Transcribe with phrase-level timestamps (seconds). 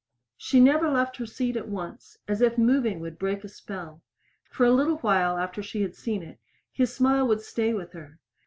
[0.35, 4.01] She never left her seat at once, as if moving would break a spell.
[4.49, 6.39] For a little while after she had seen it,
[6.71, 8.17] his smile would stay with her.